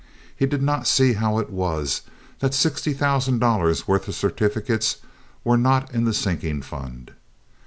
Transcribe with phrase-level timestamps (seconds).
[0.35, 2.01] He did not see how it was
[2.39, 4.97] that the sixty thousand dollars' worth of certificates
[5.43, 7.11] were not in the sinking fund.